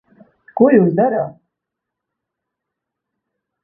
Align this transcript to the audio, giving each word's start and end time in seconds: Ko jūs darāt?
Ko 0.61 0.69
jūs 0.75 0.89
darāt? 1.01 1.37